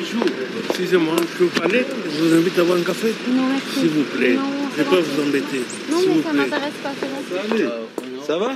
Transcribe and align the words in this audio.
Bonjour, 0.00 0.24
excusez-moi, 0.68 1.14
je 1.20 1.38
peux 1.38 1.44
vous 1.44 1.60
parler 1.60 1.84
Je 2.10 2.22
vous 2.24 2.34
invite 2.34 2.58
à 2.58 2.64
boire 2.64 2.78
un 2.78 2.82
café 2.82 3.14
Non, 3.28 3.42
merci. 3.48 3.80
S'il 3.80 3.88
vous 3.90 4.04
plaît. 4.04 4.34
Non, 4.34 4.42
je 4.74 4.80
ne 4.80 4.84
vais 4.84 4.90
pas 4.90 5.00
vous 5.00 5.22
embêter. 5.28 5.60
Non, 5.90 6.00
S'il 6.00 6.08
mais 6.08 6.22
ça 6.22 6.30
plaît. 6.30 6.38
m'intéresse 6.40 6.74
pas, 6.82 6.90
c'est 6.98 7.08
bon. 7.08 7.48
Salut. 7.48 7.68
Ça 8.26 8.38
va 8.38 8.52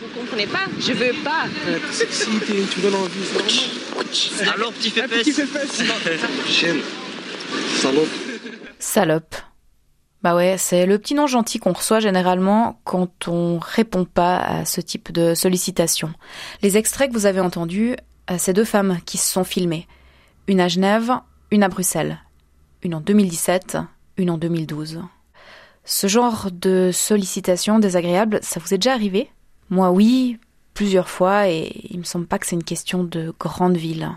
Vous 0.00 0.20
comprenez 0.20 0.46
pas 0.46 0.60
Je 0.80 0.92
veux 0.92 1.12
pas. 1.22 1.44
Si 1.90 2.06
tu 2.70 2.80
donnes 2.80 2.94
envie, 2.94 3.10
c'est 4.12 4.44
normal. 4.46 4.54
Alors, 4.54 4.72
petit 4.72 4.90
fait 4.90 5.08
petit 5.08 5.32
fesse. 5.32 5.82
Chienne. 6.48 6.80
Salope. 7.76 8.08
Salope. 8.78 9.34
Bah 10.22 10.34
ouais, 10.34 10.56
c'est 10.56 10.86
le 10.86 10.98
petit 10.98 11.12
nom 11.14 11.26
gentil 11.26 11.58
qu'on 11.58 11.74
reçoit 11.74 12.00
généralement 12.00 12.80
quand 12.84 13.28
on 13.28 13.58
répond 13.58 14.06
pas 14.06 14.38
à 14.38 14.64
ce 14.64 14.80
type 14.80 15.12
de 15.12 15.34
sollicitation. 15.34 16.14
Les 16.62 16.78
extraits 16.78 17.10
que 17.10 17.14
vous 17.14 17.26
avez 17.26 17.40
entendus, 17.40 17.94
euh, 18.30 18.36
c'est 18.38 18.54
deux 18.54 18.64
femmes 18.64 18.98
qui 19.04 19.18
se 19.18 19.30
sont 19.30 19.44
filmées. 19.44 19.86
Une 20.46 20.60
à 20.60 20.68
Genève, 20.68 21.10
une 21.50 21.62
à 21.62 21.68
Bruxelles. 21.70 22.18
Une 22.82 22.94
en 22.94 23.00
2017, 23.00 23.78
une 24.18 24.28
en 24.28 24.36
2012. 24.36 25.00
Ce 25.86 26.06
genre 26.06 26.50
de 26.52 26.90
sollicitation 26.92 27.78
désagréable, 27.78 28.40
ça 28.42 28.60
vous 28.60 28.74
est 28.74 28.78
déjà 28.78 28.92
arrivé? 28.92 29.30
Moi 29.70 29.90
oui, 29.90 30.38
plusieurs 30.74 31.08
fois, 31.08 31.48
et 31.48 31.72
il 31.88 31.98
me 31.98 32.04
semble 32.04 32.26
pas 32.26 32.38
que 32.38 32.46
c'est 32.46 32.56
une 32.56 32.62
question 32.62 33.04
de 33.04 33.32
grande 33.40 33.78
ville. 33.78 34.10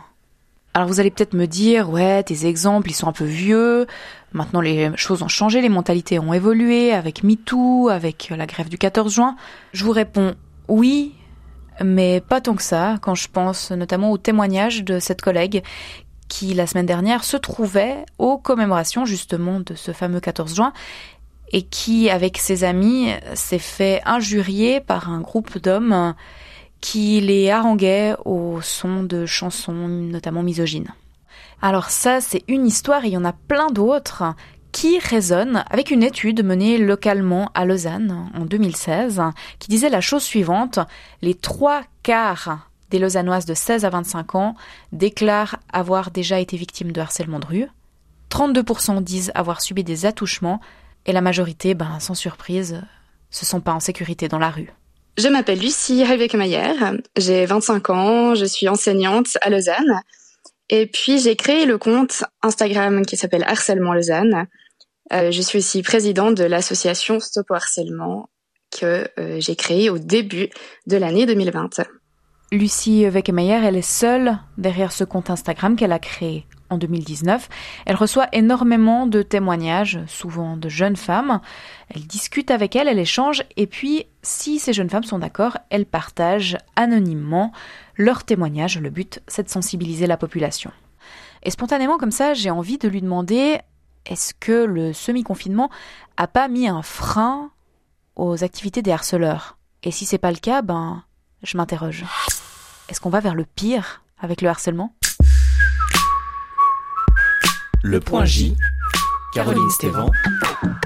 Alors 0.73 0.89
vous 0.89 0.99
allez 0.99 1.11
peut-être 1.11 1.33
me 1.33 1.47
dire, 1.47 1.89
ouais, 1.89 2.21
tes 2.23 2.45
exemples, 2.45 2.89
ils 2.89 2.93
sont 2.95 3.07
un 3.07 3.13
peu 3.13 3.23
vieux. 3.23 3.87
Maintenant, 4.33 4.59
les 4.59 4.91
choses 4.97 5.23
ont 5.23 5.29
changé, 5.29 5.61
les 5.61 5.69
mentalités 5.69 6.19
ont 6.19 6.33
évolué 6.33 6.91
avec 6.91 7.23
MeToo, 7.23 7.87
avec 7.87 8.33
la 8.35 8.45
grève 8.45 8.67
du 8.67 8.77
14 8.77 9.13
juin. 9.13 9.37
Je 9.71 9.85
vous 9.85 9.91
réponds 9.91 10.35
oui, 10.67 11.15
mais 11.81 12.19
pas 12.19 12.41
tant 12.41 12.55
que 12.55 12.63
ça, 12.63 12.97
quand 13.01 13.15
je 13.15 13.29
pense 13.29 13.71
notamment 13.71 14.11
au 14.11 14.17
témoignage 14.17 14.83
de 14.83 14.99
cette 14.99 15.21
collègue 15.21 15.63
qui, 16.27 16.53
la 16.53 16.67
semaine 16.67 16.85
dernière, 16.85 17.23
se 17.23 17.37
trouvait 17.37 18.05
aux 18.17 18.37
commémorations 18.37 19.05
justement 19.05 19.59
de 19.59 19.75
ce 19.75 19.91
fameux 19.91 20.19
14 20.19 20.55
juin 20.55 20.73
et 21.51 21.61
qui, 21.63 22.09
avec 22.09 22.37
ses 22.37 22.63
amis, 22.63 23.09
s'est 23.33 23.59
fait 23.59 24.01
injurier 24.05 24.81
par 24.81 25.09
un 25.09 25.21
groupe 25.21 25.57
d'hommes 25.59 26.13
qui 26.81 27.21
les 27.21 27.49
haranguait 27.49 28.15
au 28.25 28.59
son 28.61 29.03
de 29.03 29.25
chansons 29.25 29.87
notamment 29.87 30.43
misogynes. 30.43 30.93
Alors 31.61 31.89
ça, 31.89 32.21
c'est 32.21 32.43
une 32.47 32.67
histoire, 32.67 33.05
il 33.05 33.13
y 33.13 33.17
en 33.17 33.25
a 33.25 33.33
plein 33.33 33.67
d'autres 33.67 34.35
qui 34.71 34.99
résonnent 34.99 35.63
avec 35.71 35.89
une 35.89 36.03
étude 36.03 36.43
menée 36.43 36.77
localement 36.77 37.49
à 37.55 37.65
Lausanne 37.65 38.29
en 38.35 38.45
2016 38.45 39.21
qui 39.57 39.69
disait 39.69 39.89
la 39.89 40.01
chose 40.01 40.23
suivante, 40.23 40.79
les 41.21 41.33
trois 41.33 41.81
quarts 42.03 42.66
des 42.89 42.99
Lausannoises 42.99 43.45
de 43.45 43.53
16 43.53 43.85
à 43.85 43.89
25 43.89 44.35
ans 44.35 44.55
déclarent 44.91 45.59
avoir 45.71 46.11
déjà 46.11 46.39
été 46.39 46.57
victimes 46.57 46.91
de 46.91 47.01
harcèlement 47.01 47.39
de 47.39 47.45
rue, 47.45 47.67
32% 48.29 49.01
disent 49.03 49.31
avoir 49.35 49.61
subi 49.61 49.83
des 49.83 50.05
attouchements, 50.05 50.59
et 51.05 51.13
la 51.13 51.21
majorité, 51.21 51.73
ben, 51.73 51.99
sans 51.99 52.15
surprise, 52.15 52.81
se 53.29 53.45
sont 53.45 53.61
pas 53.61 53.73
en 53.73 53.79
sécurité 53.79 54.27
dans 54.27 54.39
la 54.39 54.49
rue. 54.49 54.69
Je 55.17 55.29
m'appelle 55.29 55.59
Lucie 55.59 56.03
Helvek-Mayer, 56.03 56.73
j'ai 57.17 57.45
25 57.45 57.89
ans, 57.89 58.35
je 58.35 58.45
suis 58.45 58.67
enseignante 58.67 59.37
à 59.41 59.49
Lausanne. 59.49 60.01
Et 60.69 60.85
puis 60.85 61.17
j'ai 61.19 61.35
créé 61.35 61.65
le 61.65 61.77
compte 61.77 62.23
Instagram 62.43 63.05
qui 63.05 63.17
s'appelle 63.17 63.43
Harcèlement 63.43 63.93
Lausanne. 63.93 64.47
Euh, 65.13 65.31
je 65.31 65.41
suis 65.41 65.59
aussi 65.59 65.81
présidente 65.81 66.35
de 66.35 66.43
l'association 66.43 67.19
Stop 67.19 67.49
au 67.49 67.53
harcèlement 67.55 68.29
que 68.69 69.07
euh, 69.17 69.39
j'ai 69.39 69.55
créée 69.55 69.89
au 69.89 69.97
début 69.97 70.49
de 70.85 70.97
l'année 70.97 71.25
2020. 71.25 71.81
Lucie 72.51 73.05
Weckemeyer, 73.05 73.59
elle 73.65 73.75
est 73.75 73.81
seule 73.81 74.37
derrière 74.57 74.93
ce 74.93 75.03
compte 75.03 75.29
Instagram 75.29 75.75
qu'elle 75.75 75.91
a 75.91 75.99
créé 75.99 76.45
en 76.69 76.77
2019. 76.77 77.49
Elle 77.85 77.95
reçoit 77.97 78.29
énormément 78.31 79.05
de 79.05 79.21
témoignages, 79.21 79.99
souvent 80.07 80.55
de 80.55 80.69
jeunes 80.69 80.95
femmes. 80.95 81.41
Elle 81.89 82.07
discute 82.07 82.49
avec 82.49 82.77
elles, 82.77 82.87
elle 82.87 82.99
échange, 82.99 83.43
et 83.57 83.67
puis, 83.67 84.05
si 84.21 84.59
ces 84.59 84.71
jeunes 84.71 84.89
femmes 84.89 85.03
sont 85.03 85.19
d'accord, 85.19 85.57
elle 85.69 85.85
partage 85.85 86.57
anonymement 86.77 87.51
leurs 87.97 88.23
témoignages. 88.23 88.79
Le 88.79 88.91
but, 88.91 89.21
c'est 89.27 89.43
de 89.43 89.49
sensibiliser 89.49 90.07
la 90.07 90.17
population. 90.17 90.71
Et 91.43 91.51
spontanément, 91.51 91.97
comme 91.97 92.11
ça, 92.11 92.33
j'ai 92.33 92.49
envie 92.49 92.77
de 92.77 92.87
lui 92.87 93.01
demander 93.01 93.59
est-ce 94.05 94.33
que 94.33 94.63
le 94.63 94.93
semi-confinement 94.93 95.69
a 96.15 96.27
pas 96.27 96.47
mis 96.47 96.69
un 96.69 96.81
frein 96.81 97.51
aux 98.15 98.45
activités 98.45 98.81
des 98.81 98.91
harceleurs? 98.91 99.57
Et 99.83 99.91
si 99.91 100.05
c'est 100.05 100.17
pas 100.17 100.31
le 100.31 100.37
cas, 100.37 100.61
ben, 100.61 101.03
je 101.43 101.57
m'interroge. 101.57 102.05
Est-ce 102.89 103.01
qu'on 103.01 103.09
va 103.09 103.19
vers 103.19 103.35
le 103.35 103.43
pire 103.43 104.01
avec 104.17 104.41
le 104.41 104.47
harcèlement? 104.47 104.93
Le 107.83 107.99
point 107.99 108.23
J, 108.23 108.55
Caroline 109.33 109.69
Stévan, 109.71 110.09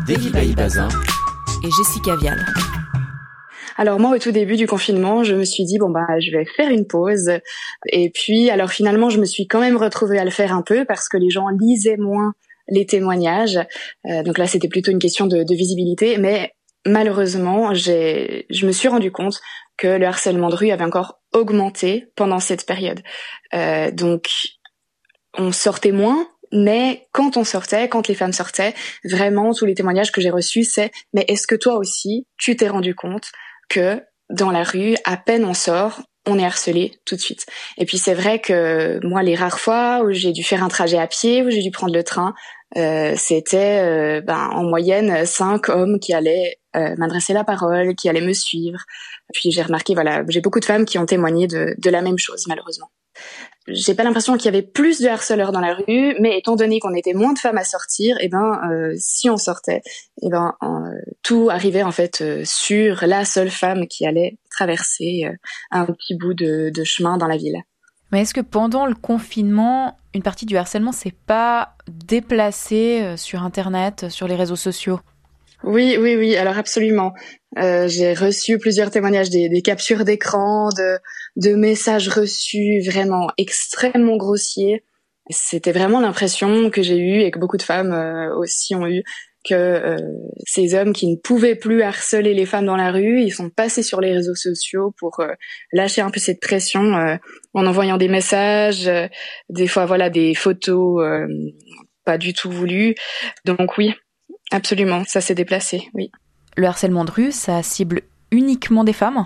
David 0.08 0.56
Bazin 0.56 0.90
et 1.64 1.70
Jessica 1.70 2.16
Vial. 2.16 2.44
Alors 3.78 4.00
moi, 4.00 4.16
au 4.16 4.18
tout 4.18 4.32
début 4.32 4.56
du 4.56 4.66
confinement, 4.66 5.24
je 5.24 5.36
me 5.36 5.44
suis 5.44 5.64
dit 5.64 5.78
bon 5.78 5.92
bah 5.92 6.20
je 6.20 6.32
vais 6.32 6.46
faire 6.46 6.72
une 6.72 6.88
pause. 6.88 7.30
Et 7.92 8.10
puis 8.10 8.50
alors 8.50 8.72
finalement, 8.72 9.12
je 9.12 9.20
me 9.20 9.26
suis 9.26 9.48
quand 9.48 9.60
même 9.60 9.78
retrouvée 9.78 10.18
à 10.18 10.26
le 10.26 10.32
faire 10.32 10.56
un 10.56 10.64
peu 10.64 10.86
parce 10.86 11.08
que 11.08 11.18
les 11.18 11.30
gens 11.30 11.50
lisaient 11.50 11.98
moins 11.98 12.34
les 12.68 12.88
témoignages. 12.88 13.60
Euh, 14.08 14.24
donc 14.24 14.40
là, 14.40 14.48
c'était 14.48 14.70
plutôt 14.70 14.90
une 14.90 15.00
question 15.00 15.28
de, 15.28 15.44
de 15.44 15.54
visibilité, 15.54 16.18
mais 16.18 16.52
malheureusement, 16.84 17.76
j'ai, 17.76 18.48
je 18.50 18.66
me 18.66 18.72
suis 18.72 18.88
rendu 18.88 19.12
compte 19.12 19.40
que 19.78 19.88
le 19.88 20.08
harcèlement 20.08 20.50
de 20.50 20.56
rue 20.56 20.72
avait 20.72 20.84
encore 20.84 21.21
augmenté 21.34 22.08
pendant 22.16 22.40
cette 22.40 22.66
période. 22.66 23.02
Euh, 23.54 23.92
donc, 23.92 24.30
on 25.38 25.52
sortait 25.52 25.92
moins, 25.92 26.28
mais 26.52 27.08
quand 27.14 27.38
on 27.38 27.44
sortait, 27.44 27.88
quand 27.88 28.08
les 28.08 28.16
femmes 28.16 28.34
sortaient, 28.34 28.74
vraiment 29.06 29.54
tous 29.54 29.66
les 29.66 29.76
témoignages 29.76 30.12
que 30.12 30.22
j'ai 30.22 30.30
reçus, 30.30 30.64
c'est 30.64 30.92
mais 31.14 31.26
est-ce 31.28 31.48
que 31.48 31.56
toi 31.56 31.76
aussi, 31.76 32.28
tu 32.38 32.56
t'es 32.56 32.68
rendu 32.68 32.94
compte 32.96 33.32
que 33.70 34.02
dans 34.30 34.52
la 34.52 34.64
rue, 34.64 34.96
à 35.06 35.18
peine 35.18 35.46
on 35.46 35.54
sort, 35.54 36.02
on 36.28 36.38
est 36.38 36.46
harcelé 36.46 37.00
tout 37.06 37.16
de 37.16 37.22
suite? 37.22 37.46
Et 37.78 37.86
puis 37.86 37.98
c'est 37.98 38.14
vrai 38.14 38.40
que 38.40 39.00
moi, 39.06 39.24
les 39.24 39.36
rares 39.36 39.60
fois 39.60 40.02
où 40.04 40.12
j'ai 40.12 40.34
dû 40.34 40.44
faire 40.44 40.64
un 40.64 40.68
trajet 40.68 40.98
à 40.98 41.08
pied, 41.08 41.44
où 41.44 41.50
j'ai 41.50 41.62
dû 41.62 41.72
prendre 41.72 41.94
le 41.94 42.04
train, 42.04 42.34
euh, 42.78 43.14
c'était 43.18 43.82
euh, 43.82 44.22
ben, 44.22 44.50
en 44.52 44.64
moyenne 44.64 45.26
cinq 45.26 45.70
hommes 45.70 46.00
qui 46.00 46.14
allaient 46.14 46.61
euh, 46.76 46.96
m'adresser 46.98 47.34
la 47.34 47.44
parole, 47.44 47.96
qui 47.96 48.10
allaient 48.10 48.22
me 48.22 48.34
suivre. 48.34 48.80
Puis 49.34 49.52
j'ai 49.52 49.62
remarqué, 49.62 49.94
voilà, 49.94 50.24
j'ai 50.28 50.42
beaucoup 50.42 50.60
de 50.60 50.66
femmes 50.66 50.86
qui 50.86 50.98
ont 50.98 51.06
témoigné 51.06 51.48
de, 51.48 51.76
de 51.78 51.90
la 51.90 52.02
même 52.02 52.18
chose, 52.18 52.46
malheureusement. 52.48 52.90
J'ai 53.68 53.94
pas 53.94 54.04
l'impression 54.04 54.38
qu'il 54.38 54.46
y 54.46 54.48
avait 54.48 54.64
plus 54.64 55.02
de 55.02 55.08
harceleurs 55.08 55.52
dans 55.52 55.60
la 55.60 55.76
rue, 55.76 56.16
mais 56.20 56.40
étant 56.40 56.56
donné 56.56 56.80
qu'on 56.80 56.96
était 56.96 57.14
moins 57.14 57.34
de 57.34 57.40
femmes 57.40 57.58
à 57.58 57.64
sortir, 57.64 58.18
et 58.20 58.28
ben 58.28 58.60
euh, 58.72 58.96
si 58.98 59.30
on 59.30 59.38
sortait, 59.38 59.82
et 60.22 60.30
ben 60.30 60.56
euh, 60.64 60.68
tout 61.22 61.50
arrivait 61.52 61.84
en 61.84 61.92
fait 61.92 62.22
euh, 62.22 62.42
sur 62.46 63.06
la 63.06 63.24
seule 63.24 63.52
femme 63.52 63.88
qui 63.88 64.08
allait 64.08 64.40
traverser 64.50 65.26
euh, 65.26 65.36
un 65.70 65.86
petit 65.86 66.16
bout 66.16 66.34
de, 66.34 66.72
de 66.74 66.84
chemin 66.84 67.18
dans 67.18 67.28
la 67.28 67.38
ville. 67.38 67.62
Mais 68.12 68.22
est-ce 68.22 68.34
que 68.34 68.42
pendant 68.42 68.88
le 68.88 68.96
confinement, 68.96 69.98
une 70.14 70.24
partie 70.24 70.46
du 70.46 70.58
harcèlement 70.58 70.92
s'est 70.92 71.16
pas 71.28 71.76
déplacée 71.88 73.16
sur 73.16 73.44
Internet, 73.44 74.10
sur 74.10 74.28
les 74.28 74.36
réseaux 74.36 74.58
sociaux? 74.58 75.00
Oui, 75.64 75.98
oui, 76.00 76.16
oui, 76.16 76.36
alors 76.36 76.58
absolument. 76.58 77.14
Euh, 77.60 77.88
j'ai 77.88 78.14
reçu 78.14 78.58
plusieurs 78.58 78.90
témoignages, 78.92 79.30
des, 79.30 79.50
des 79.50 79.62
captures 79.62 80.06
d'écran, 80.06 80.70
de, 80.70 80.98
de 81.36 81.56
messages 81.56 82.10
reçus 82.10 82.80
vraiment 82.86 83.30
extrêmement 83.38 84.18
grossiers. 84.18 84.84
C'était 85.30 85.72
vraiment 85.72 86.00
l'impression 86.02 86.70
que 86.72 86.82
j'ai 86.82 86.98
eue 86.98 87.22
et 87.22 87.32
que 87.32 87.40
beaucoup 87.40 87.58
de 87.58 87.62
femmes 87.62 87.94
euh, 87.94 88.36
aussi 88.36 88.74
ont 88.76 88.88
eu 88.88 89.04
que 89.44 89.56
euh, 89.56 89.98
ces 90.46 90.76
hommes 90.76 90.94
qui 90.94 91.08
ne 91.08 91.16
pouvaient 91.16 91.56
plus 91.56 91.82
harceler 91.82 92.34
les 92.34 92.46
femmes 92.46 92.66
dans 92.66 92.76
la 92.76 92.92
rue, 92.92 93.22
ils 93.22 93.32
sont 93.32 93.50
passés 93.50 93.82
sur 93.84 94.00
les 94.02 94.14
réseaux 94.14 94.36
sociaux 94.36 94.94
pour 95.00 95.20
euh, 95.20 95.34
lâcher 95.74 96.02
un 96.02 96.12
peu 96.12 96.20
cette 96.20 96.40
pression 96.40 96.96
euh, 96.96 97.16
en 97.54 97.66
envoyant 97.66 97.98
des 97.98 98.08
messages, 98.08 98.88
euh, 98.88 99.08
des 99.50 99.68
fois 99.68 99.86
voilà 99.86 100.10
des 100.10 100.36
photos 100.36 101.04
euh, 101.04 101.28
pas 102.06 102.18
du 102.18 102.34
tout 102.34 102.52
voulues. 102.52 102.96
Donc 103.46 103.78
oui, 103.78 103.94
absolument, 104.52 105.04
ça 105.06 105.22
s'est 105.22 105.36
déplacé, 105.36 105.90
oui. 105.94 106.12
Le 106.58 106.68
harcèlement 106.68 107.06
de 107.06 107.12
rue, 107.12 107.32
ça 107.32 107.64
cible 107.64 108.02
uniquement 108.32 108.84
des 108.84 108.94
femmes? 108.94 109.26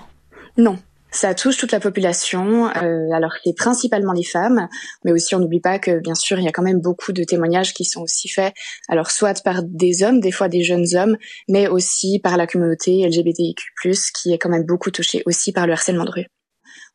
Non, 0.58 0.78
ça 1.16 1.34
touche 1.34 1.58
toute 1.58 1.72
la 1.72 1.80
population. 1.80 2.68
Euh, 2.68 3.10
alors 3.14 3.32
c'est 3.44 3.56
principalement 3.56 4.12
les 4.12 4.24
femmes, 4.24 4.68
mais 5.06 5.14
aussi 5.14 5.34
on 5.34 5.40
n'oublie 5.40 5.62
pas 5.62 5.80
que 5.80 6.00
bien 6.00 6.14
sûr 6.14 6.38
il 6.40 6.44
y 6.44 6.48
a 6.48 6.52
quand 6.52 6.62
même 6.62 6.82
beaucoup 6.82 7.14
de 7.14 7.24
témoignages 7.24 7.74
qui 7.74 7.86
sont 7.86 8.02
aussi 8.02 8.28
faits, 8.28 8.54
alors 8.90 9.10
soit 9.12 9.42
par 9.42 9.64
des 9.64 10.04
hommes, 10.04 10.20
des 10.20 10.32
fois 10.32 10.50
des 10.50 10.62
jeunes 10.62 10.88
hommes, 10.96 11.16
mais 11.48 11.68
aussi 11.68 12.20
par 12.20 12.36
la 12.36 12.48
communauté 12.48 13.08
LGBTIQ+ 13.08 13.56
qui 14.14 14.34
est 14.34 14.38
quand 14.38 14.50
même 14.50 14.66
beaucoup 14.66 14.92
touchée 14.92 15.24
aussi 15.26 15.54
par 15.54 15.68
le 15.68 15.74
harcèlement 15.74 16.06
de 16.06 16.12
rue. 16.12 16.26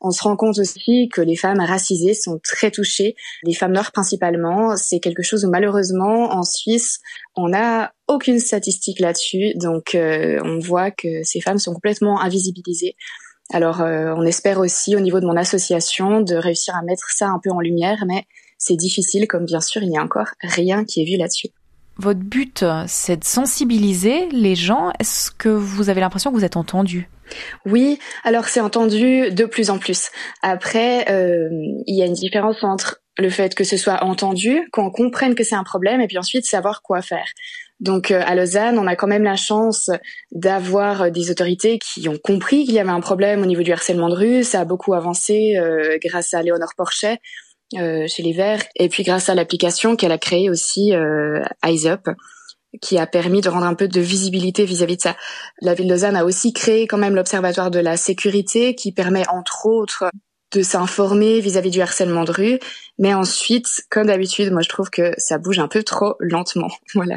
On 0.01 0.11
se 0.11 0.23
rend 0.23 0.35
compte 0.35 0.57
aussi 0.57 1.09
que 1.09 1.21
les 1.21 1.35
femmes 1.35 1.59
racisées 1.59 2.13
sont 2.15 2.39
très 2.43 2.71
touchées, 2.71 3.15
les 3.43 3.53
femmes 3.53 3.71
noires 3.71 3.91
principalement. 3.91 4.75
C'est 4.75 4.99
quelque 4.99 5.21
chose 5.21 5.45
où 5.45 5.49
malheureusement 5.49 6.33
en 6.33 6.43
Suisse, 6.43 6.99
on 7.35 7.49
n'a 7.49 7.93
aucune 8.07 8.39
statistique 8.39 8.99
là-dessus, 8.99 9.53
donc 9.55 9.95
euh, 9.95 10.39
on 10.43 10.59
voit 10.59 10.91
que 10.91 11.23
ces 11.23 11.39
femmes 11.39 11.59
sont 11.59 11.73
complètement 11.73 12.19
invisibilisées. 12.19 12.95
Alors, 13.53 13.81
on 13.81 14.25
espère 14.25 14.59
aussi 14.59 14.95
au 14.95 15.01
niveau 15.01 15.19
de 15.19 15.25
mon 15.25 15.35
association 15.35 16.21
de 16.21 16.35
réussir 16.35 16.73
à 16.73 16.83
mettre 16.83 17.09
ça 17.11 17.27
un 17.27 17.39
peu 17.43 17.51
en 17.51 17.59
lumière, 17.59 18.05
mais 18.07 18.23
c'est 18.57 18.77
difficile, 18.77 19.27
comme 19.27 19.45
bien 19.45 19.59
sûr, 19.59 19.83
il 19.83 19.89
n'y 19.89 19.97
a 19.97 20.03
encore 20.03 20.29
rien 20.41 20.85
qui 20.85 21.01
est 21.01 21.05
vu 21.05 21.17
là-dessus. 21.17 21.49
Votre 22.01 22.21
but, 22.21 22.65
c'est 22.87 23.17
de 23.17 23.23
sensibiliser 23.23 24.27
les 24.31 24.55
gens. 24.55 24.91
Est-ce 24.99 25.29
que 25.29 25.49
vous 25.49 25.91
avez 25.91 26.01
l'impression 26.01 26.31
que 26.31 26.35
vous 26.35 26.43
êtes 26.43 26.57
entendu? 26.57 27.07
Oui, 27.67 27.99
alors 28.23 28.45
c'est 28.45 28.59
entendu 28.59 29.29
de 29.29 29.45
plus 29.45 29.69
en 29.69 29.77
plus. 29.77 30.09
Après, 30.41 31.05
euh, 31.11 31.47
il 31.85 31.95
y 31.95 32.01
a 32.01 32.07
une 32.07 32.13
différence 32.13 32.63
entre 32.63 33.03
le 33.19 33.29
fait 33.29 33.53
que 33.53 33.63
ce 33.63 33.77
soit 33.77 34.03
entendu, 34.03 34.67
qu'on 34.71 34.89
comprenne 34.89 35.35
que 35.35 35.43
c'est 35.43 35.53
un 35.53 35.63
problème, 35.63 36.01
et 36.01 36.07
puis 36.07 36.17
ensuite 36.17 36.43
savoir 36.43 36.81
quoi 36.81 37.03
faire. 37.03 37.27
Donc 37.79 38.09
euh, 38.09 38.23
à 38.25 38.33
Lausanne, 38.33 38.79
on 38.79 38.87
a 38.87 38.95
quand 38.95 39.05
même 39.05 39.23
la 39.23 39.35
chance 39.35 39.91
d'avoir 40.31 41.11
des 41.11 41.29
autorités 41.29 41.77
qui 41.77 42.09
ont 42.09 42.17
compris 42.17 42.65
qu'il 42.65 42.73
y 42.73 42.79
avait 42.79 42.89
un 42.89 42.99
problème 42.99 43.43
au 43.43 43.45
niveau 43.45 43.61
du 43.61 43.71
harcèlement 43.71 44.09
de 44.09 44.15
rue. 44.15 44.43
Ça 44.43 44.61
a 44.61 44.65
beaucoup 44.65 44.95
avancé 44.95 45.55
euh, 45.55 45.99
grâce 46.03 46.33
à 46.33 46.41
Léonore 46.41 46.73
Porchet 46.75 47.13
euh, 47.13 47.50
chez 47.77 48.23
les 48.23 48.33
Verts, 48.33 48.63
et 48.75 48.89
puis 48.89 49.03
grâce 49.03 49.29
à 49.29 49.35
l'application 49.35 49.95
qu'elle 49.95 50.11
a 50.11 50.17
créée 50.17 50.49
aussi, 50.49 50.93
euh, 50.93 51.43
Eyes 51.63 51.87
Up, 51.87 52.07
qui 52.81 52.97
a 52.97 53.05
permis 53.05 53.41
de 53.41 53.49
rendre 53.49 53.65
un 53.65 53.73
peu 53.73 53.87
de 53.87 54.01
visibilité 54.01 54.65
vis-à-vis 54.65 54.97
de 54.97 55.01
ça. 55.01 55.17
La 55.61 55.73
ville 55.73 55.87
de 55.87 55.91
Lausanne 55.91 56.15
a 56.15 56.23
aussi 56.23 56.53
créé 56.53 56.87
quand 56.87 56.97
même 56.97 57.15
l'Observatoire 57.15 57.71
de 57.71 57.79
la 57.79 57.97
sécurité, 57.97 58.75
qui 58.75 58.91
permet 58.91 59.27
entre 59.27 59.65
autres 59.65 60.05
de 60.53 60.61
s'informer 60.61 61.39
vis-à-vis 61.39 61.71
du 61.71 61.81
harcèlement 61.81 62.23
de 62.23 62.31
rue, 62.31 62.59
mais 62.97 63.13
ensuite, 63.13 63.67
comme 63.89 64.07
d'habitude, 64.07 64.51
moi 64.51 64.61
je 64.61 64.69
trouve 64.69 64.89
que 64.89 65.13
ça 65.17 65.37
bouge 65.37 65.59
un 65.59 65.67
peu 65.67 65.83
trop 65.83 66.15
lentement. 66.19 66.69
Voilà. 66.95 67.15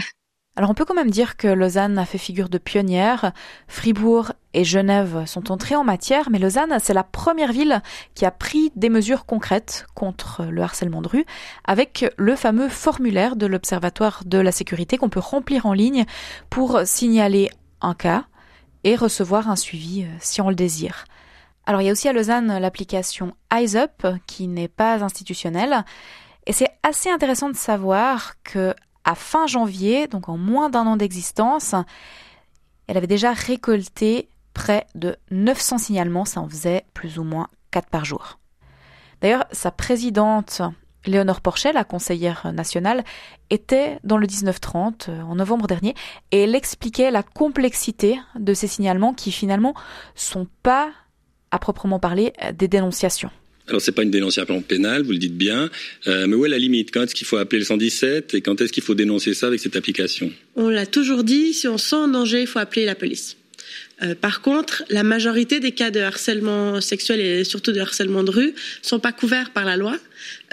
Alors 0.57 0.71
on 0.71 0.75
peut 0.75 0.85
quand 0.85 0.95
même 0.95 1.11
dire 1.11 1.37
que 1.37 1.49
Lausanne 1.49 1.99
a 1.99 2.05
fait 2.05 2.19
figure 2.19 2.49
de 2.49 2.59
pionnière. 2.59 3.33
Fribourg 3.67 4.33
et 4.53 4.63
Genève 4.63 5.25
sont 5.27 5.51
entrés 5.51 5.75
en 5.75 5.83
matière, 5.83 6.31
mais 6.31 6.39
Lausanne, 6.39 6.79
c'est 6.81 6.95
la 6.95 7.03
première 7.03 7.53
ville 7.53 7.83
qui 8.15 8.25
a 8.25 8.31
pris 8.31 8.71
des 8.77 8.89
mesures 8.89 9.27
concrètes 9.27 9.85
contre 9.95 10.45
le 10.45 10.63
harcèlement 10.63 11.03
de 11.03 11.09
rue, 11.09 11.27
avec 11.65 12.07
le 12.17 12.37
fameux 12.37 12.69
formulaire 12.69 13.35
de 13.35 13.47
l'Observatoire 13.47 14.23
de 14.25 14.39
la 14.39 14.53
sécurité 14.53 14.97
qu'on 14.97 15.09
peut 15.09 15.19
remplir 15.19 15.67
en 15.67 15.73
ligne 15.73 16.05
pour 16.51 16.83
signaler 16.85 17.51
un 17.81 17.95
cas 17.95 18.27
et 18.85 18.95
recevoir 18.95 19.51
un 19.51 19.57
suivi 19.57 20.05
euh, 20.05 20.07
si 20.21 20.41
on 20.41 20.51
le 20.51 20.55
désire. 20.55 21.05
Alors 21.67 21.81
il 21.81 21.87
y 21.87 21.89
a 21.89 21.93
aussi 21.93 22.09
à 22.09 22.13
Lausanne 22.13 22.59
l'application 22.59 23.35
Eyes 23.53 23.77
Up 23.77 24.07
qui 24.27 24.47
n'est 24.47 24.69
pas 24.69 25.03
institutionnelle. 25.03 25.85
Et 26.47 26.53
c'est 26.53 26.69
assez 26.83 27.11
intéressant 27.11 27.49
de 27.49 27.57
savoir 27.57 28.35
que 28.45 28.75
à 29.05 29.15
fin 29.15 29.47
janvier, 29.47 30.07
donc 30.07 30.29
en 30.29 30.37
moins 30.37 30.71
d'un 30.71 30.87
an 30.87 30.97
d'existence, 30.97 31.75
elle 32.87 32.97
avait 32.97 33.07
déjà 33.07 33.33
récolté 33.33 34.29
près 34.53 34.87
de 34.95 35.17
900 35.31 35.79
signalements, 35.79 36.25
ça 36.25 36.41
en 36.41 36.49
faisait 36.49 36.85
plus 36.95 37.19
ou 37.19 37.25
moins 37.25 37.49
4 37.71 37.89
par 37.89 38.05
jour. 38.05 38.39
D'ailleurs, 39.21 39.45
sa 39.53 39.71
présidente, 39.71 40.63
Léonore 41.07 41.41
Porchet, 41.41 41.73
la 41.73 41.85
conseillère 41.85 42.53
nationale, 42.53 43.05
était 43.51 43.99
dans 44.05 44.17
le 44.17 44.27
1930 44.27 45.09
euh, 45.09 45.23
en 45.23 45.35
novembre 45.37 45.67
dernier 45.67 45.95
et 46.31 46.43
elle 46.43 46.55
expliquait 46.55 47.11
la 47.11 47.23
complexité 47.23 48.19
de 48.39 48.55
ces 48.55 48.69
signalements 48.69 49.13
qui 49.13 49.33
finalement 49.33 49.75
sont 50.15 50.47
pas 50.63 50.91
à 51.51 51.59
proprement 51.59 51.99
parler 51.99 52.33
des 52.55 52.69
dénonciations. 52.69 53.31
Alors 53.67 53.81
c'est 53.81 53.93
pas 53.93 54.03
une 54.03 54.11
dénonciation 54.11 54.61
pénale, 54.61 55.03
vous 55.03 55.13
le 55.13 55.19
dites 55.19 55.37
bien, 55.37 55.71
euh, 56.07 56.27
mais 56.27 56.35
où 56.35 56.45
est 56.45 56.51
la 56.51 56.59
limite? 56.59 56.91
Quand 56.93 57.03
est-ce 57.03 57.15
qu'il 57.15 57.27
faut 57.27 57.39
appeler 57.39 57.61
le 57.61 57.65
117 57.65 58.35
et 58.35 58.43
quand 58.43 58.61
est-ce 58.61 58.73
qu'il 58.73 58.83
faut 58.83 58.95
dénoncer 58.95 59.33
ça 59.33 59.47
avec 59.47 59.59
cette 59.59 59.77
application? 59.77 60.31
On 60.55 60.69
l'a 60.69 60.85
toujours 60.85 61.25
dit, 61.25 61.55
si 61.55 61.67
on 61.67 61.79
sent 61.79 61.97
un 61.97 62.09
danger, 62.09 62.43
il 62.43 62.47
faut 62.47 62.59
appeler 62.59 62.85
la 62.85 62.95
police. 62.95 63.39
Euh, 64.03 64.15
par 64.15 64.43
contre, 64.43 64.85
la 64.91 65.03
majorité 65.03 65.61
des 65.61 65.73
cas 65.73 65.91
de 65.91 66.01
harcèlement 66.01 66.81
sexuel 66.81 67.21
et 67.21 67.45
surtout 67.45 67.73
de 67.73 67.81
harcèlement 67.81 68.23
de 68.23 68.31
rue 68.31 68.55
sont 68.83 69.01
pas 69.01 69.13
couverts 69.13 69.51
par 69.51 69.65
la 69.65 69.77
loi. 69.77 69.97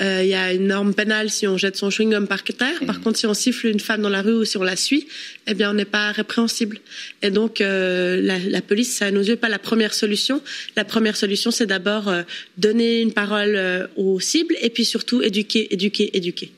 Euh, 0.02 0.22
il 0.24 0.30
y 0.30 0.36
a 0.36 0.54
une 0.54 0.68
norme 0.68 0.94
pénale 0.94 1.30
si 1.30 1.48
on 1.48 1.58
jette 1.58 1.76
son 1.76 1.90
chewing-gum 1.90 2.28
par 2.28 2.44
terre. 2.44 2.80
Par 2.86 3.00
mmh. 3.00 3.02
contre, 3.02 3.18
si 3.20 3.26
on 3.26 3.34
siffle 3.34 3.68
une 3.68 3.80
femme 3.80 4.02
dans 4.02 4.10
la 4.10 4.22
rue 4.22 4.34
ou 4.34 4.46
si 4.46 4.58
on 4.58 4.64
la 4.64 4.76
suit, 4.76 5.08
eh 5.48 5.54
bien, 5.54 5.72
on 5.72 5.74
n'est 5.74 5.86
pas 5.86 6.12
répréhensible. 6.12 6.80
Et 7.22 7.32
donc, 7.32 7.62
euh, 7.62 8.22
la, 8.22 8.38
la, 8.40 8.62
police, 8.62 8.98
ça 8.98 9.06
à 9.06 9.12
nos 9.12 9.22
yeux 9.22 9.36
pas 9.36 9.50
la 9.50 9.60
première 9.60 9.94
solution. 9.94 10.42
La 10.76 10.86
première 10.86 11.16
solution, 11.16 11.52
c'est 11.52 11.66
d'abord 11.66 12.08
euh, 12.08 12.24
donner 12.58 13.02
une 13.02 13.14
parole 13.14 13.56
euh, 13.56 13.88
aux 13.98 14.20
cibles 14.20 14.56
et 14.62 14.70
puis 14.70 14.86
surtout 14.86 15.22
éduquer, 15.22 15.74
éduquer, 15.74 16.16
éduquer. 16.16 16.54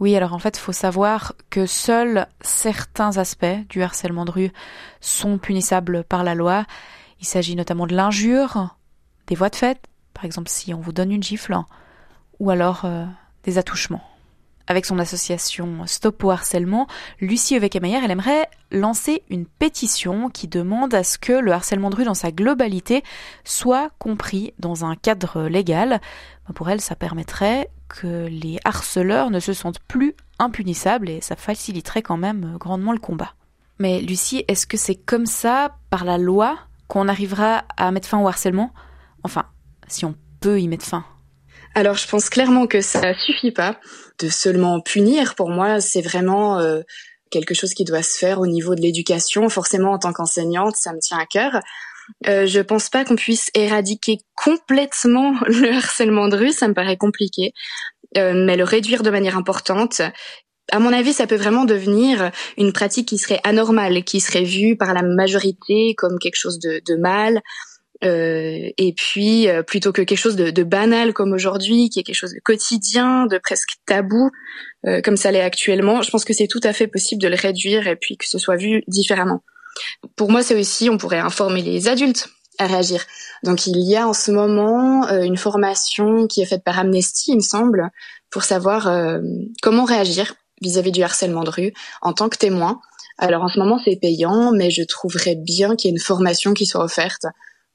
Oui, 0.00 0.16
alors 0.16 0.32
en 0.32 0.38
fait, 0.38 0.56
il 0.56 0.60
faut 0.60 0.72
savoir 0.72 1.34
que 1.50 1.66
seuls 1.66 2.26
certains 2.40 3.16
aspects 3.18 3.44
du 3.68 3.82
harcèlement 3.82 4.24
de 4.24 4.30
rue 4.30 4.50
sont 5.00 5.38
punissables 5.38 6.04
par 6.04 6.24
la 6.24 6.34
loi. 6.34 6.66
Il 7.20 7.26
s'agit 7.26 7.56
notamment 7.56 7.86
de 7.86 7.94
l'injure, 7.94 8.76
des 9.26 9.34
voies 9.34 9.50
de 9.50 9.56
fait, 9.56 9.78
par 10.12 10.24
exemple 10.24 10.50
si 10.50 10.74
on 10.74 10.80
vous 10.80 10.92
donne 10.92 11.12
une 11.12 11.22
gifle, 11.22 11.54
ou 12.38 12.50
alors 12.50 12.84
euh, 12.84 13.04
des 13.44 13.58
attouchements. 13.58 14.02
Avec 14.66 14.86
son 14.86 14.98
association 14.98 15.86
Stop 15.86 16.24
au 16.24 16.30
harcèlement, 16.30 16.86
Lucie 17.20 17.54
Eveke-Meyer, 17.54 18.00
elle 18.02 18.10
aimerait 18.10 18.48
lancer 18.70 19.22
une 19.28 19.44
pétition 19.44 20.30
qui 20.30 20.48
demande 20.48 20.94
à 20.94 21.04
ce 21.04 21.18
que 21.18 21.34
le 21.34 21.52
harcèlement 21.52 21.90
de 21.90 21.96
rue 21.96 22.04
dans 22.04 22.14
sa 22.14 22.32
globalité 22.32 23.02
soit 23.44 23.90
compris 23.98 24.54
dans 24.58 24.86
un 24.86 24.96
cadre 24.96 25.48
légal. 25.48 26.00
Pour 26.54 26.70
elle, 26.70 26.80
ça 26.80 26.96
permettrait 26.96 27.68
que 27.88 28.26
les 28.26 28.58
harceleurs 28.64 29.30
ne 29.30 29.38
se 29.38 29.52
sentent 29.52 29.80
plus 29.80 30.14
impunissables 30.38 31.10
et 31.10 31.20
ça 31.20 31.36
faciliterait 31.36 32.02
quand 32.02 32.16
même 32.16 32.56
grandement 32.58 32.92
le 32.92 32.98
combat. 32.98 33.34
Mais 33.78 34.00
Lucie, 34.00 34.44
est-ce 34.48 34.66
que 34.66 34.78
c'est 34.78 34.94
comme 34.94 35.26
ça, 35.26 35.76
par 35.90 36.04
la 36.04 36.16
loi, 36.16 36.56
qu'on 36.88 37.08
arrivera 37.08 37.64
à 37.76 37.90
mettre 37.90 38.08
fin 38.08 38.18
au 38.18 38.28
harcèlement? 38.28 38.72
Enfin, 39.24 39.44
si 39.88 40.06
on 40.06 40.14
peut 40.40 40.58
y 40.60 40.68
mettre 40.68 40.86
fin. 40.86 41.04
Alors 41.74 41.96
je 41.96 42.06
pense 42.06 42.30
clairement 42.30 42.66
que 42.66 42.80
ça 42.80 43.14
suffit 43.14 43.50
pas 43.50 43.78
de 44.20 44.28
seulement 44.28 44.80
punir. 44.80 45.34
Pour 45.34 45.50
moi, 45.50 45.80
c'est 45.80 46.02
vraiment 46.02 46.58
euh, 46.58 46.82
quelque 47.30 47.54
chose 47.54 47.74
qui 47.74 47.84
doit 47.84 48.02
se 48.02 48.16
faire 48.16 48.40
au 48.40 48.46
niveau 48.46 48.76
de 48.76 48.80
l'éducation. 48.80 49.48
Forcément, 49.48 49.92
en 49.92 49.98
tant 49.98 50.12
qu'enseignante, 50.12 50.76
ça 50.76 50.92
me 50.92 51.00
tient 51.00 51.18
à 51.18 51.26
cœur. 51.26 51.60
Euh, 52.28 52.46
je 52.46 52.60
pense 52.60 52.90
pas 52.90 53.04
qu'on 53.04 53.16
puisse 53.16 53.50
éradiquer 53.54 54.18
complètement 54.36 55.34
le 55.46 55.72
harcèlement 55.72 56.28
de 56.28 56.36
rue, 56.36 56.52
ça 56.52 56.68
me 56.68 56.74
paraît 56.74 56.96
compliqué, 56.96 57.52
euh, 58.16 58.34
mais 58.34 58.56
le 58.56 58.64
réduire 58.64 59.02
de 59.02 59.10
manière 59.10 59.36
importante. 59.36 60.00
À 60.70 60.78
mon 60.78 60.92
avis, 60.92 61.12
ça 61.12 61.26
peut 61.26 61.36
vraiment 61.36 61.64
devenir 61.64 62.30
une 62.56 62.72
pratique 62.72 63.08
qui 63.08 63.18
serait 63.18 63.40
anormale, 63.44 64.04
qui 64.04 64.20
serait 64.20 64.44
vue 64.44 64.76
par 64.76 64.94
la 64.94 65.02
majorité 65.02 65.94
comme 65.96 66.18
quelque 66.18 66.36
chose 66.36 66.58
de, 66.58 66.80
de 66.86 66.96
mal, 66.96 67.42
euh, 68.02 68.70
et 68.76 68.92
puis, 68.92 69.48
euh, 69.48 69.62
plutôt 69.62 69.92
que 69.92 70.02
quelque 70.02 70.18
chose 70.18 70.36
de, 70.36 70.50
de 70.50 70.62
banal 70.62 71.12
comme 71.12 71.32
aujourd'hui, 71.32 71.88
qui 71.90 72.00
est 72.00 72.02
quelque 72.02 72.16
chose 72.16 72.34
de 72.34 72.40
quotidien, 72.40 73.26
de 73.26 73.38
presque 73.38 73.76
tabou, 73.86 74.30
euh, 74.86 75.00
comme 75.00 75.16
ça 75.16 75.30
l'est 75.30 75.40
actuellement, 75.40 76.02
je 76.02 76.10
pense 76.10 76.24
que 76.24 76.32
c'est 76.32 76.48
tout 76.48 76.60
à 76.64 76.72
fait 76.72 76.86
possible 76.86 77.22
de 77.22 77.28
le 77.28 77.36
réduire 77.36 77.86
et 77.86 77.96
puis 77.96 78.16
que 78.16 78.26
ce 78.26 78.38
soit 78.38 78.56
vu 78.56 78.82
différemment. 78.88 79.42
Pour 80.16 80.30
moi, 80.30 80.42
c'est 80.42 80.58
aussi, 80.58 80.90
on 80.90 80.98
pourrait 80.98 81.18
informer 81.18 81.62
les 81.62 81.88
adultes 81.88 82.28
à 82.58 82.66
réagir. 82.66 83.04
Donc, 83.42 83.66
il 83.66 83.78
y 83.78 83.96
a 83.96 84.06
en 84.06 84.12
ce 84.12 84.30
moment 84.30 85.08
une 85.08 85.36
formation 85.36 86.28
qui 86.28 86.40
est 86.42 86.46
faite 86.46 86.62
par 86.62 86.78
Amnesty, 86.78 87.32
il 87.32 87.36
me 87.36 87.40
semble, 87.40 87.90
pour 88.30 88.44
savoir 88.44 88.88
comment 89.60 89.84
réagir 89.84 90.34
vis-à-vis 90.62 90.90
-vis 90.90 90.94
du 90.94 91.02
harcèlement 91.02 91.42
de 91.42 91.50
rue 91.50 91.72
en 92.00 92.12
tant 92.12 92.28
que 92.28 92.38
témoin. 92.38 92.80
Alors 93.18 93.42
en 93.42 93.48
ce 93.48 93.58
moment 93.58 93.80
c'est 93.84 93.96
payant, 93.96 94.52
mais 94.52 94.70
je 94.70 94.84
trouverais 94.84 95.34
bien 95.34 95.74
qu'il 95.74 95.90
y 95.90 95.92
ait 95.92 95.96
une 95.96 96.02
formation 96.02 96.54
qui 96.54 96.66
soit 96.66 96.84
offerte 96.84 97.26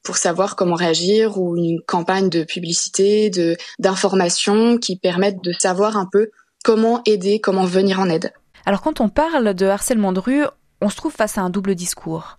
pour 0.02 0.16
savoir 0.16 0.56
comment 0.56 0.74
réagir 0.74 1.38
ou 1.38 1.56
une 1.56 1.80
campagne 1.86 2.28
de 2.28 2.44
publicité, 2.44 3.30
de 3.30 3.56
d'information 3.78 4.78
qui 4.78 4.96
permettent 4.96 5.42
de 5.42 5.52
savoir 5.52 5.96
un 5.96 6.06
peu 6.10 6.30
comment 6.64 7.02
aider, 7.06 7.40
comment 7.40 7.64
venir 7.64 8.00
en 8.00 8.08
aide. 8.08 8.32
Alors 8.66 8.82
quand 8.82 9.00
on 9.00 9.08
parle 9.08 9.54
de 9.54 9.66
harcèlement 9.66 10.12
de 10.12 10.20
rue, 10.20 10.44
on 10.80 10.88
se 10.88 10.96
trouve 10.96 11.12
face 11.12 11.38
à 11.38 11.42
un 11.42 11.50
double 11.50 11.74
discours. 11.74 12.38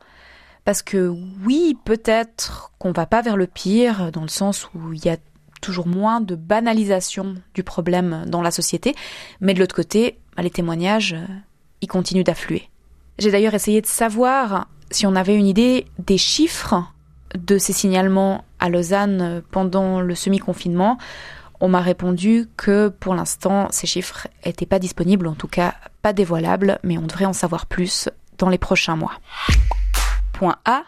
Parce 0.65 0.83
que 0.83 1.11
oui, 1.43 1.77
peut-être 1.85 2.71
qu'on 2.77 2.91
va 2.91 3.05
pas 3.05 3.21
vers 3.21 3.37
le 3.37 3.47
pire, 3.47 4.11
dans 4.11 4.21
le 4.21 4.27
sens 4.27 4.67
où 4.75 4.93
il 4.93 5.03
y 5.03 5.09
a 5.09 5.17
toujours 5.59 5.87
moins 5.87 6.21
de 6.21 6.35
banalisation 6.35 7.35
du 7.53 7.63
problème 7.63 8.25
dans 8.27 8.41
la 8.41 8.51
société, 8.51 8.95
mais 9.39 9.53
de 9.53 9.59
l'autre 9.59 9.75
côté, 9.75 10.19
bah, 10.35 10.43
les 10.43 10.49
témoignages, 10.49 11.15
ils 11.81 11.87
continuent 11.87 12.23
d'affluer. 12.23 12.69
J'ai 13.17 13.31
d'ailleurs 13.31 13.53
essayé 13.53 13.81
de 13.81 13.87
savoir 13.87 14.67
si 14.89 15.05
on 15.05 15.15
avait 15.15 15.35
une 15.35 15.47
idée 15.47 15.85
des 15.99 16.17
chiffres 16.17 16.83
de 17.37 17.57
ces 17.57 17.73
signalements 17.73 18.45
à 18.59 18.69
Lausanne 18.69 19.41
pendant 19.51 20.01
le 20.01 20.15
semi-confinement, 20.15 20.97
on 21.59 21.69
m'a 21.69 21.81
répondu 21.81 22.47
que 22.57 22.89
pour 22.89 23.13
l'instant 23.13 23.67
ces 23.71 23.87
chiffres 23.87 24.27
n'étaient 24.45 24.65
pas 24.65 24.79
disponibles, 24.79 25.27
en 25.27 25.35
tout 25.35 25.47
cas 25.47 25.75
pas 26.01 26.13
dévoilables, 26.13 26.79
mais 26.83 26.97
on 26.97 27.05
devrait 27.05 27.25
en 27.25 27.33
savoir 27.33 27.67
plus 27.67 28.09
dans 28.37 28.49
les 28.49 28.57
prochains 28.57 28.95
mois. 28.95 29.13
Point 30.33 30.57
A. 30.65 30.83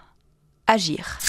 Agir. 0.65 1.19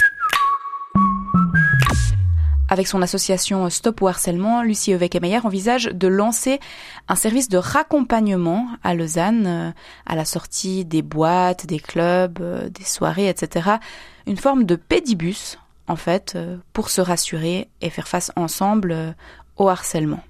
Avec 2.75 2.89
son 2.89 3.03
association 3.03 3.71
Stop 3.71 4.03
au 4.03 4.09
harcèlement, 4.09 4.65
Lucie 4.65 4.91
Eveke-Meyer 4.91 5.39
envisage 5.45 5.85
de 5.85 6.09
lancer 6.09 6.59
un 7.07 7.15
service 7.15 7.49
de 7.49 7.57
raccompagnement 7.57 8.67
à 8.83 8.97
Lausanne 8.97 9.47
euh, 9.47 9.71
à 10.07 10.17
la 10.17 10.25
sortie 10.25 10.85
des 10.85 11.01
boîtes, 11.01 11.67
des 11.67 11.79
clubs, 11.79 12.41
euh, 12.41 12.69
des 12.71 12.83
soirées, 12.83 13.29
etc. 13.29 13.77
Une 14.27 14.39
forme 14.39 14.65
de 14.65 14.75
pédibus 14.75 15.57
en 15.87 15.95
fait, 15.95 16.33
euh, 16.35 16.57
pour 16.73 16.91
se 16.91 17.01
rassurer 17.01 17.69
et 17.81 17.91
faire 17.91 18.09
face 18.09 18.33
ensemble 18.35 19.15
au 19.57 19.69
harcèlement. 19.69 20.25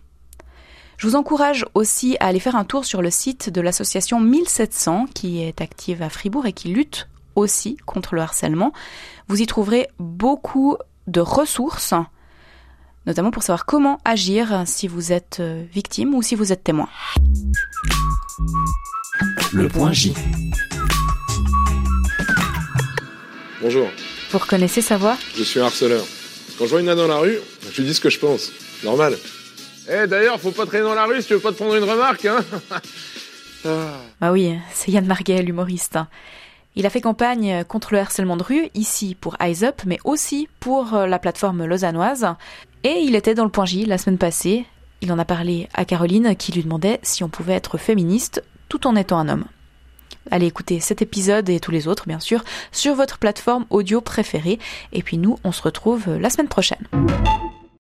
Je 0.99 1.07
vous 1.07 1.17
encourage 1.17 1.65
aussi 1.73 2.19
à 2.21 2.27
aller 2.27 2.41
faire 2.41 2.57
un 2.57 2.65
tour 2.67 2.85
sur 2.85 3.01
le 3.01 3.09
site 3.09 3.49
de 3.49 3.63
l'association 3.63 4.21
1700 4.21 5.07
qui 5.15 5.41
est 5.41 5.63
active 5.63 6.03
à 6.03 6.11
Fribourg 6.11 6.45
et 6.45 6.53
qui 6.53 6.69
lutte 6.69 7.09
aussi 7.37 7.79
contre 7.87 8.15
le 8.15 8.21
harcèlement. 8.21 8.75
Vous 9.29 9.41
y 9.41 9.47
trouverez 9.47 9.89
beaucoup 9.99 10.77
de 11.07 11.21
ressources, 11.21 11.95
notamment 13.07 13.31
pour 13.31 13.43
savoir 13.43 13.67
comment 13.67 14.01
agir 14.05 14.63
si 14.67 14.89
vous 14.89 15.13
êtes 15.13 15.39
euh, 15.41 15.65
victime 15.73 16.15
ou 16.15 16.23
si 16.23 16.35
vous 16.35 16.53
êtes 16.53 16.65
témoin. 16.65 16.89
Le 19.53 19.69
point 19.69 19.93
J. 19.93 20.15
Bonjour, 23.61 23.89
Vous 24.31 24.39
reconnaissez 24.39 24.83
sa 24.83 24.97
voix? 24.99 25.17
Je 25.37 25.43
suis 25.43 25.61
un 25.61 25.65
harceleur. 25.65 26.05
Quand 26.59 26.65
je 26.65 26.71
vois 26.71 26.81
une 26.81 26.87
nana 26.87 27.01
dans 27.03 27.09
la 27.09 27.19
rue, 27.19 27.39
je 27.73 27.81
lui 27.81 27.89
dis 27.89 27.95
ce 27.95 28.01
que 28.01 28.11
je 28.11 28.19
pense. 28.19 28.51
Normal. 28.83 29.17
Eh 29.89 30.07
d'ailleurs, 30.07 30.41
faut 30.41 30.51
pas 30.51 30.67
traîner 30.67 30.85
dans 30.85 30.95
la 30.95 31.05
rue 31.07 31.21
si 31.23 31.29
tu 31.29 31.35
veux 31.35 31.41
pas 31.41 31.51
te 31.53 31.57
prendre 31.57 31.75
une 31.75 31.85
remarque, 31.85 32.25
hein 32.27 32.45
Ah. 33.67 33.97
Ah 34.21 34.31
oui, 34.31 34.55
c'est 34.75 34.91
Yann 34.93 35.07
Marguet, 35.07 35.41
l'humoriste. 35.41 35.99
Il 36.77 36.87
a 36.87 36.91
fait 36.91 37.01
campagne 37.01 37.65
contre 37.65 37.93
le 37.93 38.01
harcèlement 38.01 38.37
de 38.37 38.43
rue, 38.43 38.69
ici 38.75 39.17
pour 39.21 39.37
Eyes 39.41 39.65
Up, 39.65 39.83
mais 39.87 39.99
aussi 40.05 40.49
pour 40.59 40.95
euh, 40.95 41.07
la 41.07 41.21
plateforme 41.21 41.65
lausannoise. 41.65 42.27
Et 42.83 43.01
il 43.03 43.15
était 43.15 43.35
dans 43.35 43.45
le 43.45 43.51
point 43.51 43.65
J 43.65 43.85
la 43.85 43.97
semaine 43.97 44.19
passée. 44.19 44.67
Il 45.01 45.13
en 45.13 45.19
a 45.19 45.25
parlé 45.25 45.69
à 45.73 45.85
Caroline 45.85 46.35
qui 46.35 46.51
lui 46.51 46.65
demandait 46.65 46.99
si 47.03 47.23
on 47.23 47.29
pouvait 47.29 47.55
être 47.55 47.79
féministe 47.79 48.43
tout 48.69 48.87
en 48.87 48.97
étant 48.97 49.19
un 49.19 49.29
homme. 49.29 49.45
Allez 50.31 50.47
écouter 50.47 50.81
cet 50.81 51.03
épisode 51.03 51.49
et 51.49 51.61
tous 51.61 51.71
les 51.71 51.87
autres, 51.87 52.09
bien 52.09 52.21
sûr, 52.21 52.43
sur 52.73 52.95
votre 52.95 53.19
plateforme 53.19 53.67
audio 53.71 54.01
préférée. 54.01 54.59
Et 54.93 55.03
puis 55.03 55.19
nous, 55.19 55.39
on 55.45 55.53
se 55.53 55.63
retrouve 55.63 56.17
la 56.17 56.31
semaine 56.31 56.49
prochaine. 56.49 56.89